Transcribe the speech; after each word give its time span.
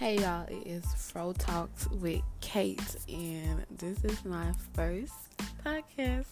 Hey 0.00 0.16
y'all, 0.16 0.46
it 0.48 0.66
is 0.66 0.86
Fro 0.94 1.34
Talks 1.34 1.86
with 1.90 2.22
Kate, 2.40 2.96
and 3.06 3.66
this 3.76 4.02
is 4.02 4.24
my 4.24 4.50
first 4.72 5.12
podcast. 5.62 6.24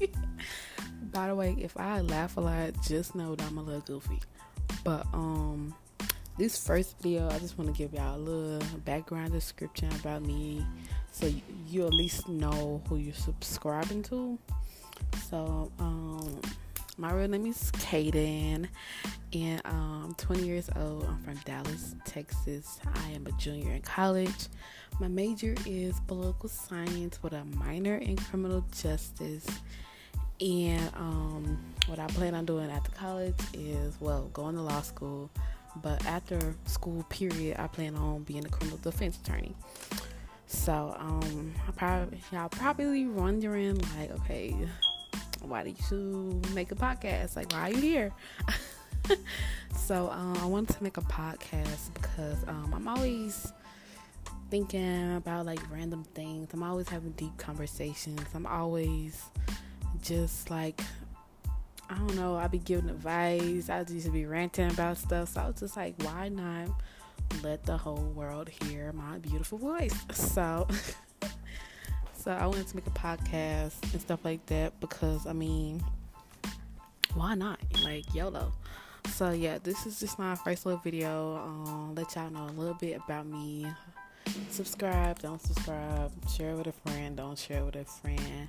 By 1.12 1.26
the 1.26 1.34
way, 1.34 1.56
if 1.58 1.76
I 1.76 2.02
laugh 2.02 2.36
a 2.36 2.40
lot, 2.40 2.80
just 2.84 3.16
know 3.16 3.34
that 3.34 3.44
I'm 3.48 3.58
a 3.58 3.62
little 3.62 3.80
goofy. 3.80 4.20
But 4.84 5.04
um, 5.12 5.74
this 6.38 6.64
first 6.64 6.96
video, 7.00 7.28
I 7.28 7.40
just 7.40 7.58
want 7.58 7.74
to 7.74 7.76
give 7.76 7.92
y'all 7.92 8.16
a 8.16 8.16
little 8.16 8.78
background 8.84 9.32
description 9.32 9.90
about 10.00 10.22
me, 10.22 10.64
so 11.10 11.26
you, 11.26 11.42
you 11.66 11.84
at 11.84 11.92
least 11.92 12.28
know 12.28 12.80
who 12.88 12.98
you're 12.98 13.12
subscribing 13.12 14.04
to. 14.04 14.38
So 15.28 15.72
um 15.80 16.40
my 17.00 17.12
real 17.12 17.28
name 17.28 17.46
is 17.46 17.70
Kaden, 17.76 18.66
and 19.32 19.60
um, 19.64 20.04
I'm 20.06 20.14
20 20.14 20.46
years 20.46 20.70
old. 20.76 21.04
I'm 21.04 21.18
from 21.22 21.34
Dallas, 21.44 21.94
Texas. 22.04 22.80
I 22.94 23.10
am 23.10 23.26
a 23.26 23.32
junior 23.32 23.72
in 23.72 23.82
college. 23.82 24.48
My 25.00 25.08
major 25.08 25.54
is 25.66 26.00
political 26.06 26.48
science 26.48 27.22
with 27.22 27.34
a 27.34 27.44
minor 27.44 27.96
in 27.96 28.16
criminal 28.16 28.64
justice. 28.80 29.46
And 30.40 30.90
um, 30.94 31.58
what 31.86 31.98
I 31.98 32.06
plan 32.06 32.34
on 32.34 32.46
doing 32.46 32.70
after 32.70 32.90
college 32.92 33.38
is, 33.52 33.96
well, 34.00 34.30
going 34.32 34.54
to 34.54 34.62
law 34.62 34.80
school. 34.82 35.30
But 35.82 36.04
after 36.06 36.54
school 36.66 37.04
period, 37.10 37.56
I 37.58 37.66
plan 37.66 37.96
on 37.96 38.22
being 38.22 38.44
a 38.44 38.48
criminal 38.48 38.78
defense 38.78 39.18
attorney. 39.22 39.54
So, 40.46 40.96
um, 40.98 41.52
I 41.66 41.72
probably 41.72 42.20
y'all 42.32 42.48
probably 42.48 43.06
wondering 43.06 43.78
like, 43.98 44.10
okay, 44.20 44.56
why 45.42 45.64
did 45.64 45.76
you 45.90 46.40
make 46.54 46.72
a 46.72 46.74
podcast? 46.74 47.36
Like, 47.36 47.52
why 47.52 47.68
are 47.68 47.70
you 47.70 47.80
here? 47.80 48.12
so, 49.76 50.10
um, 50.10 50.36
I 50.38 50.46
wanted 50.46 50.76
to 50.76 50.82
make 50.82 50.96
a 50.96 51.02
podcast 51.02 51.92
because 51.94 52.38
um, 52.46 52.72
I'm 52.74 52.88
always 52.88 53.52
thinking 54.50 55.16
about 55.16 55.46
like 55.46 55.60
random 55.70 56.04
things. 56.14 56.50
I'm 56.52 56.62
always 56.62 56.88
having 56.88 57.12
deep 57.12 57.36
conversations. 57.36 58.20
I'm 58.34 58.46
always 58.46 59.22
just 60.02 60.50
like, 60.50 60.80
I 61.90 61.94
don't 61.94 62.16
know, 62.16 62.36
I 62.36 62.48
be 62.48 62.58
giving 62.58 62.90
advice. 62.90 63.68
I 63.68 63.84
just 63.84 64.12
be 64.12 64.26
ranting 64.26 64.70
about 64.70 64.98
stuff. 64.98 65.30
So 65.30 65.40
I 65.40 65.46
was 65.48 65.60
just 65.60 65.76
like, 65.76 65.94
why 66.02 66.28
not 66.28 66.68
let 67.42 67.64
the 67.64 67.76
whole 67.76 68.12
world 68.14 68.48
hear 68.48 68.92
my 68.92 69.18
beautiful 69.18 69.58
voice? 69.58 69.94
So. 70.12 70.66
So 72.18 72.32
I 72.32 72.46
wanted 72.46 72.66
to 72.66 72.76
make 72.76 72.86
a 72.86 72.90
podcast 72.90 73.80
and 73.92 74.00
stuff 74.02 74.24
like 74.24 74.44
that 74.46 74.78
because 74.80 75.24
I 75.26 75.32
mean, 75.32 75.82
why 77.14 77.34
not? 77.34 77.58
Like 77.82 78.12
YOLO. 78.12 78.52
So 79.06 79.30
yeah, 79.30 79.58
this 79.62 79.86
is 79.86 80.00
just 80.00 80.18
my 80.18 80.34
first 80.34 80.66
little 80.66 80.80
video. 80.80 81.36
Um, 81.36 81.94
let 81.94 82.14
y'all 82.14 82.30
know 82.30 82.46
a 82.46 82.54
little 82.58 82.74
bit 82.74 83.00
about 83.04 83.26
me. 83.26 83.66
Subscribe, 84.50 85.18
don't 85.20 85.40
subscribe, 85.40 86.12
share 86.30 86.54
with 86.54 86.66
a 86.66 86.72
friend, 86.72 87.16
don't 87.16 87.38
share 87.38 87.64
with 87.64 87.76
a 87.76 87.84
friend. 87.84 88.48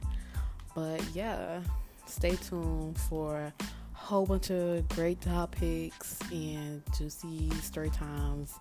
But 0.75 1.01
yeah, 1.13 1.61
stay 2.05 2.35
tuned 2.35 2.97
for 2.97 3.37
a 3.37 3.53
whole 3.93 4.25
bunch 4.25 4.49
of 4.51 4.87
great 4.89 5.21
topics 5.21 6.19
and 6.31 6.81
juicy 6.97 7.49
story 7.61 7.89
times 7.89 8.53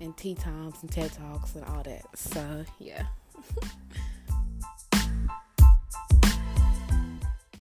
and 0.00 0.16
tea 0.16 0.34
times 0.34 0.76
and 0.82 0.90
TED 0.90 1.12
Talks 1.12 1.54
and 1.54 1.64
all 1.64 1.82
that. 1.82 2.04
So 2.14 2.64
yeah. 2.78 3.06